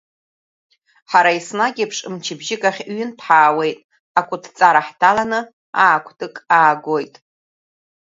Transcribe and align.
Ҳара 1.11 1.31
еснагь 1.37 1.79
еиԥш 1.81 1.97
мчыбжьык 2.13 2.63
ахь 2.69 2.81
ҩынтә 2.95 3.23
ҳаауеит, 3.25 3.79
акәытҵара 4.19 4.81
ҳҭаланы 4.87 5.39
аа-кәтык 5.83 6.35
аагоит. 6.57 7.15